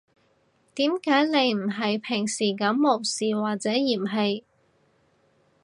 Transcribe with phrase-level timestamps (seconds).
[0.73, 4.43] 點解你唔係平時噉無視或者嫌棄